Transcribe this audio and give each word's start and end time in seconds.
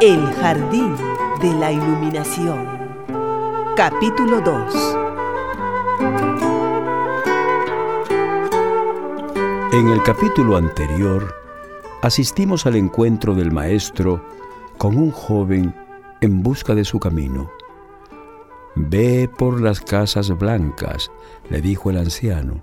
El 0.00 0.26
jardín 0.34 0.96
de 1.40 1.54
la 1.54 1.72
iluminación. 1.72 2.66
Capítulo 3.76 4.40
2. 4.40 4.96
En 9.72 9.88
el 9.88 10.02
capítulo 10.02 10.56
anterior, 10.56 11.34
asistimos 12.02 12.66
al 12.66 12.76
encuentro 12.76 13.34
del 13.34 13.50
maestro 13.50 14.22
con 14.78 14.96
un 14.98 15.10
joven 15.10 15.74
en 16.20 16.42
busca 16.42 16.74
de 16.74 16.84
su 16.84 17.00
camino. 17.00 17.50
Ve 18.74 19.30
por 19.38 19.60
las 19.60 19.80
casas 19.80 20.36
blancas, 20.36 21.10
le 21.48 21.60
dijo 21.60 21.90
el 21.90 21.98
anciano, 21.98 22.60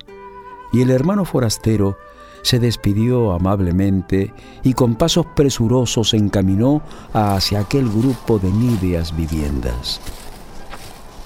y 0.71 0.81
el 0.81 0.91
hermano 0.91 1.25
forastero 1.25 1.97
se 2.41 2.59
despidió 2.59 3.33
amablemente 3.33 4.34
y 4.63 4.73
con 4.73 4.95
pasos 4.95 5.25
presurosos 5.35 6.09
se 6.09 6.17
encaminó 6.17 6.81
hacia 7.13 7.59
aquel 7.59 7.89
grupo 7.89 8.39
de 8.39 8.52
níveas 8.52 9.16
viviendas. 9.16 9.99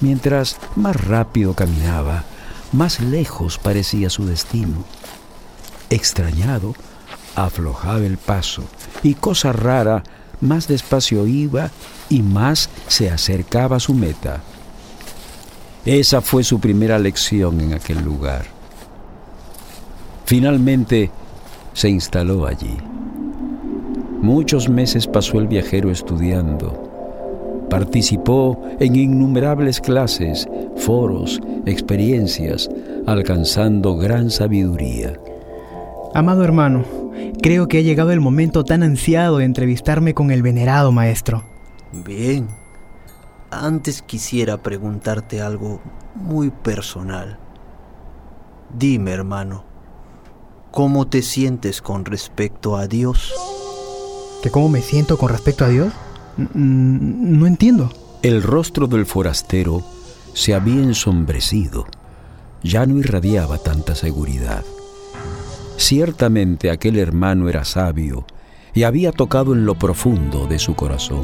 Mientras 0.01 0.57
más 0.75 0.95
rápido 0.95 1.53
caminaba, 1.53 2.23
más 2.71 2.99
lejos 2.99 3.57
parecía 3.57 4.09
su 4.09 4.25
destino. 4.25 4.83
Extrañado, 5.89 6.75
aflojaba 7.35 7.99
el 7.99 8.17
paso 8.17 8.63
y 9.03 9.13
cosa 9.13 9.53
rara, 9.53 10.03
más 10.41 10.67
despacio 10.67 11.27
iba 11.27 11.71
y 12.09 12.21
más 12.21 12.69
se 12.87 13.09
acercaba 13.09 13.77
a 13.77 13.79
su 13.79 13.93
meta. 13.93 14.41
Esa 15.85 16.21
fue 16.21 16.43
su 16.43 16.59
primera 16.59 16.97
lección 16.97 17.61
en 17.61 17.73
aquel 17.73 18.03
lugar. 18.03 18.54
Finalmente 20.25 21.11
se 21.73 21.87
instaló 21.87 22.47
allí. 22.47 22.77
Muchos 24.21 24.67
meses 24.69 25.05
pasó 25.05 25.39
el 25.39 25.47
viajero 25.47 25.91
estudiando. 25.91 27.67
Participó 27.69 28.59
en 28.79 28.95
innumerables 28.95 29.79
clases, 29.79 30.47
foros, 30.77 31.39
experiencias, 31.67 32.69
alcanzando 33.05 33.97
gran 33.97 34.31
sabiduría. 34.31 35.13
Amado 36.15 36.43
hermano, 36.43 36.83
creo 37.43 37.67
que 37.67 37.77
ha 37.77 37.81
llegado 37.81 38.11
el 38.11 38.19
momento 38.19 38.63
tan 38.63 38.81
ansiado 38.81 39.37
de 39.37 39.45
entrevistarme 39.45 40.15
con 40.15 40.31
el 40.31 40.41
venerado 40.41 40.91
maestro. 40.91 41.43
Bien. 42.03 42.47
Antes 43.51 44.01
quisiera 44.01 44.57
preguntarte 44.57 45.41
algo 45.41 45.81
muy 46.15 46.49
personal. 46.49 47.37
Dime, 48.75 49.11
hermano, 49.11 49.74
¿cómo 50.75 51.07
te 51.07 51.21
sientes 51.21 51.81
con 51.81 52.03
respecto 52.03 52.75
a 52.75 52.85
Dios? 52.85 53.33
¿Que 54.43 54.51
cómo 54.51 54.67
me 54.67 54.81
siento 54.81 55.17
con 55.17 55.29
respecto 55.29 55.63
a 55.63 55.69
Dios? 55.69 55.93
No 56.53 57.47
entiendo. 57.47 57.89
El 58.21 58.43
rostro 58.43 58.85
del 58.85 59.05
forastero 59.05 59.81
se 60.33 60.53
había 60.53 60.83
ensombrecido. 60.83 61.85
Ya 62.61 62.85
no 62.85 62.97
irradiaba 62.97 63.57
tanta 63.57 63.95
seguridad. 63.95 64.65
Ciertamente 65.77 66.69
aquel 66.69 66.99
hermano 66.99 67.47
era 67.47 67.63
sabio 67.63 68.25
y 68.73 68.83
había 68.83 69.13
tocado 69.13 69.53
en 69.53 69.65
lo 69.65 69.75
profundo 69.75 70.45
de 70.45 70.59
su 70.59 70.75
corazón. 70.75 71.23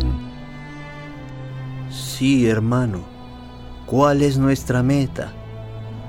Sí, 1.89 2.47
hermano. 2.47 3.01
¿Cuál 3.85 4.21
es 4.21 4.37
nuestra 4.37 4.81
meta? 4.81 5.33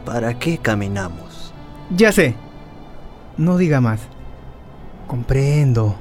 ¿Para 0.07 0.39
qué 0.39 0.59
caminamos? 0.59 1.53
Ya 1.91 2.13
sé. 2.13 2.37
No 3.37 3.57
diga 3.57 3.81
más. 3.81 4.01
Comprendo. 5.07 5.97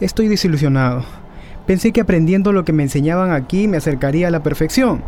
Estoy 0.00 0.28
desilusionado. 0.28 1.04
Pensé 1.66 1.92
que 1.92 2.00
aprendiendo 2.00 2.52
lo 2.52 2.64
que 2.64 2.72
me 2.72 2.82
enseñaban 2.82 3.32
aquí 3.32 3.66
me 3.66 3.78
acercaría 3.78 4.28
a 4.28 4.30
la 4.30 4.42
perfección. 4.42 5.02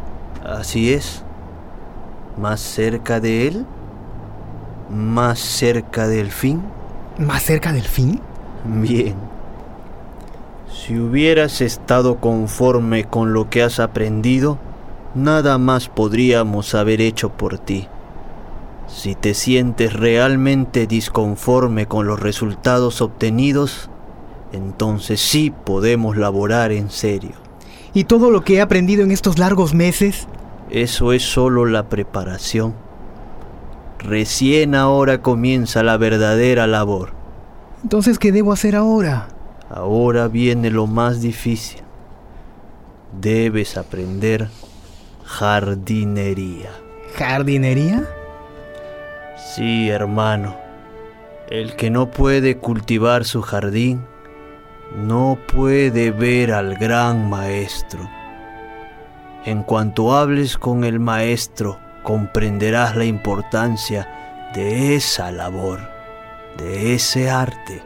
Así 0.44 0.93
es. 0.93 1.22
¿Más 2.37 2.60
cerca 2.60 3.21
de 3.21 3.49
él? 3.49 3.66
¿Más 4.91 5.38
cerca 5.38 6.09
del 6.09 6.31
fin? 6.31 6.62
¿Más 7.19 7.43
cerca 7.43 7.72
del 7.72 7.84
fin? 7.84 8.21
Bien. 8.65 9.15
Si 10.72 10.99
hubieras 10.99 11.61
estado 11.61 12.16
conforme 12.16 13.05
con 13.05 13.32
lo 13.32 13.50
que 13.50 13.62
has 13.62 13.81
aprendido, 13.81 14.59
nada 15.15 15.59
más 15.59 15.88
podríamos 15.88 16.75
haber 16.75 17.00
hecho 17.00 17.31
por 17.31 17.59
ti. 17.59 17.88
Si 18.88 19.15
te 19.15 19.34
sientes 19.34 19.93
realmente 19.93 20.87
disconforme 20.87 21.87
con 21.87 22.06
los 22.06 22.19
resultados 22.19 23.00
obtenidos, 23.03 23.91
entonces 24.53 25.21
sí 25.21 25.53
podemos 25.65 26.16
laborar 26.16 26.72
en 26.72 26.91
serio. 26.91 27.32
¿Y 27.93 28.04
todo 28.04 28.31
lo 28.31 28.44
que 28.44 28.54
he 28.54 28.60
aprendido 28.60 29.03
en 29.03 29.10
estos 29.10 29.38
largos 29.38 29.75
meses? 29.75 30.26
Eso 30.71 31.12
es 31.12 31.22
solo 31.22 31.66
la 31.66 31.88
preparación. 31.88 32.75
Recién 33.99 34.75
ahora 34.75 35.22
comienza 35.22 35.82
la 35.82 35.97
verdadera 35.97 36.66
labor. 36.66 37.12
Entonces, 37.82 38.19
¿qué 38.19 38.32
debo 38.32 38.53
hacer 38.53 38.75
ahora? 38.75 39.28
Ahora 39.70 40.28
viene 40.28 40.70
lo 40.70 40.87
más 40.87 41.20
difícil. 41.20 41.82
Debes 43.20 43.76
aprender 43.76 44.49
jardinería. 45.25 46.70
¿Jardinería? 47.16 48.09
Sí, 49.38 49.88
hermano. 49.88 50.56
El 51.49 51.76
que 51.76 51.91
no 51.91 52.10
puede 52.10 52.59
cultivar 52.59 53.25
su 53.25 53.41
jardín, 53.41 54.04
no 54.97 55.38
puede 55.53 56.10
ver 56.10 56.53
al 56.53 56.75
gran 56.76 57.31
maestro. 57.31 58.00
En 59.44 59.62
cuanto 59.62 60.15
hables 60.15 60.59
con 60.59 60.82
el 60.82 60.99
maestro, 60.99 61.78
comprenderás 62.03 62.97
la 62.97 63.04
importancia 63.04 64.50
de 64.54 64.97
esa 64.97 65.31
labor, 65.31 65.81
de 66.59 66.94
ese 66.94 67.31
arte. 67.31 67.81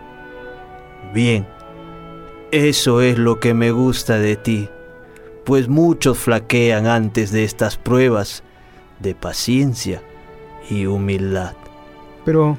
Bien, 1.13 1.47
eso 2.51 3.03
es 3.03 3.19
lo 3.19 3.41
que 3.41 3.53
me 3.53 3.73
gusta 3.73 4.19
de 4.19 4.37
ti, 4.37 4.71
pues 5.45 5.69
muchos 5.69 6.19
flaquean 6.19 6.87
antes 6.87 7.31
de 7.31 7.45
estas 7.45 7.77
pruebas 7.77 8.43
de 9.01 9.15
paciencia 9.15 10.03
y 10.71 10.87
humildad. 10.87 11.55
Pero, 12.25 12.59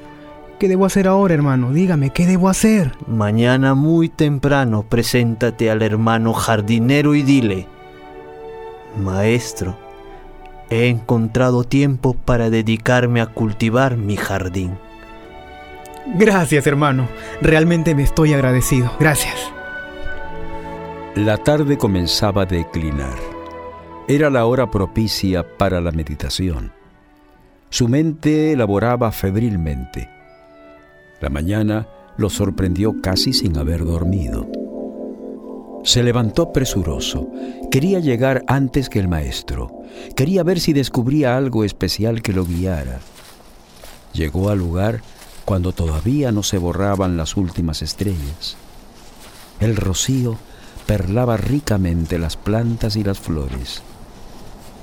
¿qué 0.60 0.68
debo 0.68 0.86
hacer 0.86 1.08
ahora, 1.08 1.34
hermano? 1.34 1.72
Dígame, 1.72 2.10
¿qué 2.10 2.26
debo 2.26 2.50
hacer? 2.50 2.92
Mañana 3.08 3.74
muy 3.74 4.10
temprano 4.10 4.84
preséntate 4.84 5.70
al 5.72 5.82
hermano 5.82 6.34
jardinero 6.34 7.16
y 7.16 7.24
dile, 7.24 7.68
Maestro, 9.02 9.78
he 10.70 10.88
encontrado 10.88 11.64
tiempo 11.64 12.14
para 12.14 12.50
dedicarme 12.50 13.22
a 13.22 13.28
cultivar 13.28 13.98
mi 13.98 14.18
jardín. 14.18 14.78
Gracias, 16.16 16.68
hermano. 16.68 17.08
Realmente 17.42 17.96
me 17.96 18.04
estoy 18.04 18.34
agradecido. 18.34 18.92
Gracias. 19.00 19.36
La 21.16 21.38
tarde 21.38 21.78
comenzaba 21.78 22.42
a 22.42 22.46
declinar. 22.46 23.16
Era 24.08 24.30
la 24.30 24.46
hora 24.46 24.70
propicia 24.70 25.48
para 25.58 25.80
la 25.80 25.92
meditación. 25.92 26.74
Su 27.74 27.88
mente 27.88 28.56
laboraba 28.56 29.12
febrilmente. 29.12 30.08
La 31.20 31.30
mañana 31.30 31.88
lo 32.18 32.30
sorprendió 32.30 33.02
casi 33.02 33.34
sin 33.34 33.58
haber 33.58 33.84
dormido. 33.84 34.48
Se 35.84 36.04
levantó 36.04 36.54
presuroso. 36.54 37.32
Quería 37.72 38.00
llegar 38.00 38.44
antes 38.46 38.90
que 38.90 39.00
el 39.00 39.08
maestro. 39.08 39.72
Quería 40.16 40.44
ver 40.44 40.60
si 40.60 40.72
descubría 40.72 41.36
algo 41.36 41.64
especial 41.64 42.22
que 42.22 42.32
lo 42.32 42.46
guiara. 42.46 43.00
Llegó 44.14 44.52
al 44.52 44.60
lugar 44.60 45.02
cuando 45.44 45.72
todavía 45.72 46.32
no 46.32 46.44
se 46.44 46.60
borraban 46.60 47.18
las 47.18 47.36
últimas 47.38 47.82
estrellas. 47.82 48.56
El 49.60 49.78
rocío 49.78 50.38
perlaba 50.86 51.38
ricamente 51.38 52.20
las 52.20 52.38
plantas 52.38 52.96
y 52.98 53.04
las 53.04 53.20
flores. 53.20 53.82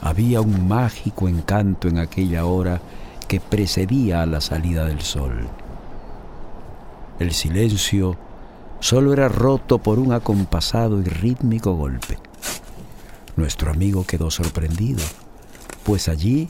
Había 0.02 0.40
un 0.40 0.66
mágico 0.66 1.28
encanto 1.28 1.88
en 1.88 1.98
aquella 1.98 2.46
hora 2.46 2.80
que 3.28 3.40
precedía 3.40 4.22
a 4.22 4.26
la 4.26 4.40
salida 4.40 4.86
del 4.86 5.02
sol. 5.02 5.48
El 7.18 7.32
silencio 7.32 8.16
solo 8.80 9.12
era 9.12 9.28
roto 9.28 9.78
por 9.78 9.98
un 9.98 10.12
acompasado 10.12 11.00
y 11.00 11.04
rítmico 11.04 11.74
golpe. 11.74 12.18
Nuestro 13.36 13.70
amigo 13.70 14.04
quedó 14.04 14.30
sorprendido, 14.30 15.02
pues 15.84 16.08
allí 16.08 16.48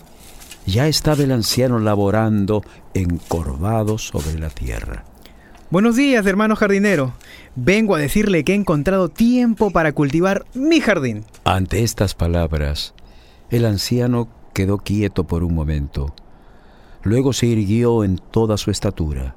ya 0.67 0.87
estaba 0.87 1.23
el 1.23 1.33
anciano 1.33 1.79
laborando 1.79 2.63
encorvado 2.95 3.99
sobre 3.99 4.39
la 4.39 4.51
tierra. 4.51 5.05
Buenos 5.71 5.97
días, 5.97 6.27
hermano 6.27 6.57
jardinero. 6.57 7.13
Vengo 7.55 7.95
a 7.95 7.99
decirle 7.99 8.43
que 8.45 8.53
he 8.53 8.57
encontrado 8.57 9.09
tiempo 9.09 9.71
para 9.71 9.93
cultivar 9.93 10.45
mi 10.55 10.81
jardín. 10.81 11.25
Ante 11.45 11.83
estas 11.85 12.15
palabras, 12.15 12.93
el 13.51 13.65
anciano 13.65 14.29
quedó 14.55 14.79
quieto 14.79 15.25
por 15.25 15.43
un 15.43 15.55
momento. 15.55 16.15
Luego 17.03 17.33
se 17.33 17.47
irguió 17.47 18.05
en 18.05 18.19
toda 18.19 18.57
su 18.57 18.71
estatura. 18.71 19.35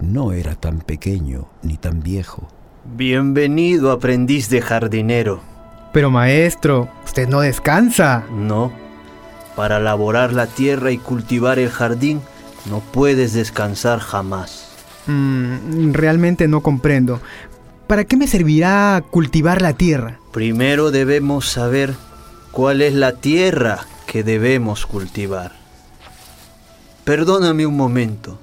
No 0.00 0.32
era 0.32 0.54
tan 0.54 0.80
pequeño 0.80 1.48
ni 1.62 1.76
tan 1.76 2.02
viejo. 2.02 2.48
Bienvenido, 2.96 3.90
aprendiz 3.90 4.48
de 4.48 4.60
jardinero. 4.60 5.40
Pero 5.92 6.10
maestro, 6.10 6.88
usted 7.04 7.28
no 7.28 7.40
descansa. 7.40 8.24
No. 8.30 8.72
Para 9.56 9.80
laborar 9.80 10.32
la 10.32 10.46
tierra 10.46 10.92
y 10.92 10.98
cultivar 10.98 11.58
el 11.58 11.70
jardín, 11.70 12.20
no 12.70 12.80
puedes 12.80 13.32
descansar 13.32 13.98
jamás. 13.98 14.68
Mm, 15.06 15.92
realmente 15.92 16.46
no 16.46 16.60
comprendo. 16.60 17.20
¿Para 17.86 18.04
qué 18.04 18.16
me 18.16 18.26
servirá 18.26 19.02
cultivar 19.10 19.62
la 19.62 19.72
tierra? 19.72 20.18
Primero 20.32 20.90
debemos 20.90 21.48
saber 21.48 21.94
cuál 22.58 22.82
es 22.82 22.92
la 22.92 23.12
tierra 23.12 23.86
que 24.08 24.24
debemos 24.24 24.84
cultivar. 24.84 25.52
Perdóname 27.04 27.64
un 27.64 27.76
momento. 27.76 28.36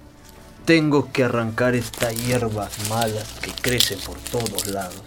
Tengo 0.63 1.12
que 1.12 1.25
arrancar 1.25 1.75
estas 1.75 2.15
hierbas 2.15 2.71
malas 2.89 3.27
que 3.41 3.51
crecen 3.51 4.00
por 4.06 4.17
todos 4.19 4.67
lados. 4.67 5.01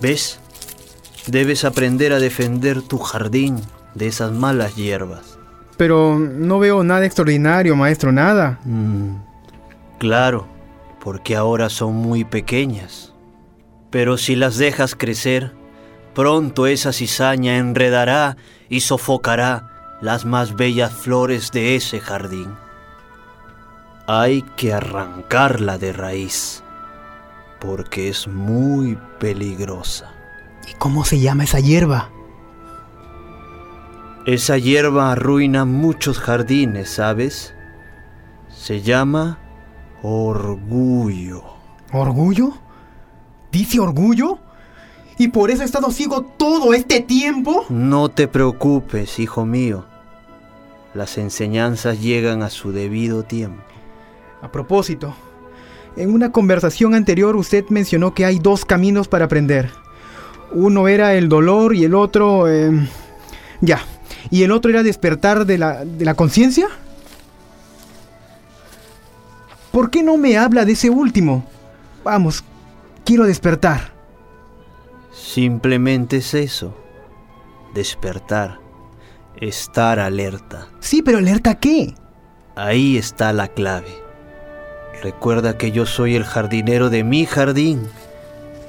¿Ves? 0.00 0.40
Debes 1.28 1.64
aprender 1.64 2.12
a 2.12 2.18
defender 2.18 2.82
tu 2.82 2.98
jardín 2.98 3.60
de 3.94 4.08
esas 4.08 4.32
malas 4.32 4.74
hierbas. 4.74 5.38
Pero 5.76 6.18
no 6.18 6.58
veo 6.58 6.82
nada 6.82 7.06
extraordinario, 7.06 7.76
maestro, 7.76 8.10
nada. 8.10 8.58
Mm, 8.64 9.14
claro, 10.00 10.48
porque 11.00 11.36
ahora 11.36 11.68
son 11.68 11.94
muy 11.94 12.24
pequeñas. 12.24 13.11
Pero 13.92 14.16
si 14.16 14.34
las 14.34 14.56
dejas 14.56 14.96
crecer, 14.96 15.52
pronto 16.14 16.66
esa 16.66 16.92
cizaña 16.92 17.58
enredará 17.58 18.38
y 18.68 18.80
sofocará 18.80 19.98
las 20.00 20.24
más 20.24 20.56
bellas 20.56 20.92
flores 20.92 21.52
de 21.52 21.76
ese 21.76 22.00
jardín. 22.00 22.56
Hay 24.08 24.42
que 24.56 24.72
arrancarla 24.72 25.76
de 25.78 25.92
raíz, 25.92 26.64
porque 27.60 28.08
es 28.08 28.26
muy 28.26 28.98
peligrosa. 29.20 30.10
¿Y 30.68 30.74
cómo 30.74 31.04
se 31.04 31.20
llama 31.20 31.44
esa 31.44 31.60
hierba? 31.60 32.10
Esa 34.24 34.56
hierba 34.56 35.12
arruina 35.12 35.64
muchos 35.66 36.18
jardines, 36.18 36.88
¿sabes? 36.88 37.54
Se 38.48 38.80
llama 38.80 39.38
orgullo. 40.02 41.42
¿Orgullo? 41.92 42.61
¿Dice 43.52 43.78
orgullo? 43.78 44.38
¿Y 45.18 45.28
por 45.28 45.50
eso 45.50 45.62
he 45.62 45.66
estado 45.66 45.90
ciego 45.90 46.22
todo 46.22 46.72
este 46.72 47.00
tiempo? 47.00 47.66
No 47.68 48.08
te 48.08 48.26
preocupes, 48.26 49.18
hijo 49.18 49.44
mío. 49.44 49.84
Las 50.94 51.18
enseñanzas 51.18 52.00
llegan 52.00 52.42
a 52.42 52.48
su 52.48 52.72
debido 52.72 53.24
tiempo. 53.24 53.62
A 54.40 54.50
propósito, 54.50 55.14
en 55.96 56.14
una 56.14 56.32
conversación 56.32 56.94
anterior 56.94 57.36
usted 57.36 57.66
mencionó 57.68 58.14
que 58.14 58.24
hay 58.24 58.38
dos 58.38 58.64
caminos 58.64 59.06
para 59.06 59.26
aprender. 59.26 59.70
Uno 60.52 60.88
era 60.88 61.14
el 61.14 61.28
dolor 61.28 61.74
y 61.74 61.84
el 61.84 61.94
otro... 61.94 62.50
Eh, 62.50 62.88
ya. 63.60 63.80
¿Y 64.30 64.44
el 64.44 64.50
otro 64.50 64.70
era 64.70 64.82
despertar 64.82 65.44
de 65.44 65.58
la, 65.58 65.84
de 65.84 66.06
la 66.06 66.14
conciencia? 66.14 66.68
¿Por 69.70 69.90
qué 69.90 70.02
no 70.02 70.16
me 70.16 70.38
habla 70.38 70.64
de 70.64 70.72
ese 70.72 70.88
último? 70.88 71.44
Vamos, 72.02 72.44
quiero 73.04 73.24
despertar. 73.24 73.92
Simplemente 75.12 76.18
es 76.18 76.34
eso. 76.34 76.74
Despertar. 77.74 78.60
Estar 79.36 79.98
alerta. 79.98 80.68
Sí, 80.80 81.02
pero 81.02 81.18
alerta 81.18 81.56
qué? 81.56 81.94
Ahí 82.54 82.96
está 82.96 83.32
la 83.32 83.48
clave. 83.48 84.02
Recuerda 85.02 85.58
que 85.58 85.72
yo 85.72 85.86
soy 85.86 86.14
el 86.14 86.24
jardinero 86.24 86.90
de 86.90 87.02
mi 87.02 87.26
jardín 87.26 87.88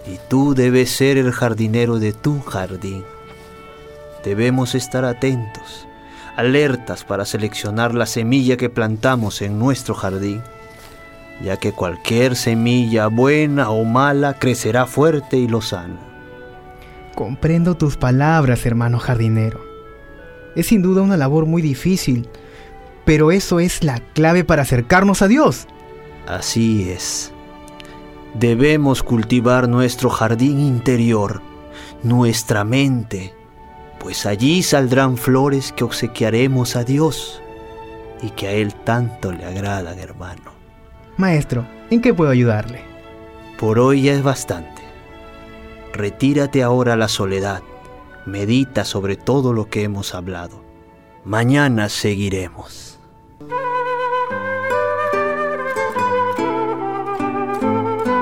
y 0.07 0.17
tú 0.29 0.53
debes 0.55 0.89
ser 0.89 1.17
el 1.17 1.31
jardinero 1.31 1.99
de 1.99 2.13
tu 2.13 2.41
jardín. 2.41 3.03
Debemos 4.23 4.73
estar 4.73 5.05
atentos, 5.05 5.87
alertas 6.35 7.03
para 7.03 7.25
seleccionar 7.25 7.93
la 7.93 8.05
semilla 8.05 8.57
que 8.57 8.69
plantamos 8.69 9.41
en 9.41 9.59
nuestro 9.59 9.93
jardín, 9.93 10.41
ya 11.43 11.57
que 11.57 11.73
cualquier 11.73 12.35
semilla 12.35 13.07
buena 13.07 13.69
o 13.69 13.83
mala 13.83 14.39
crecerá 14.39 14.85
fuerte 14.85 15.37
y 15.37 15.47
lozana. 15.47 15.99
Comprendo 17.15 17.75
tus 17.75 17.97
palabras, 17.97 18.65
hermano 18.65 18.97
jardinero. 18.97 19.61
Es 20.55 20.67
sin 20.67 20.81
duda 20.81 21.01
una 21.01 21.17
labor 21.17 21.45
muy 21.45 21.61
difícil, 21.61 22.29
pero 23.05 23.31
eso 23.31 23.59
es 23.59 23.83
la 23.83 23.99
clave 24.13 24.43
para 24.43 24.61
acercarnos 24.61 25.21
a 25.21 25.27
Dios. 25.27 25.67
Así 26.27 26.89
es. 26.89 27.31
Debemos 28.33 29.03
cultivar 29.03 29.67
nuestro 29.67 30.09
jardín 30.09 30.59
interior, 30.59 31.41
nuestra 32.01 32.63
mente, 32.63 33.33
pues 33.99 34.25
allí 34.25 34.63
saldrán 34.63 35.17
flores 35.17 35.71
que 35.71 35.83
obsequiaremos 35.83 36.75
a 36.75 36.83
Dios 36.83 37.41
y 38.21 38.29
que 38.31 38.47
a 38.47 38.51
Él 38.51 38.73
tanto 38.73 39.31
le 39.31 39.45
agradan, 39.45 39.99
hermano. 39.99 40.62
Maestro, 41.17 41.65
¿en 41.91 42.01
qué 42.01 42.13
puedo 42.13 42.31
ayudarle? 42.31 42.81
Por 43.59 43.77
hoy 43.77 44.03
ya 44.03 44.13
es 44.13 44.23
bastante. 44.23 44.81
Retírate 45.93 46.63
ahora 46.63 46.93
a 46.93 46.97
la 46.97 47.07
soledad, 47.07 47.61
medita 48.25 48.83
sobre 48.83 49.15
todo 49.15 49.53
lo 49.53 49.69
que 49.69 49.83
hemos 49.83 50.15
hablado. 50.15 50.63
Mañana 51.23 51.87
seguiremos. 51.89 52.99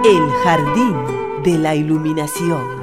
El 0.04 0.30
jardín 0.44 0.96
de 1.44 1.58
la 1.60 1.76
iluminación. 1.76 2.81